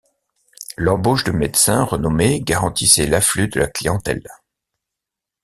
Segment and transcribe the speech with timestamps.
[0.77, 4.27] L’embauche de médecins renommés garantissait l’afflux de la clientèle.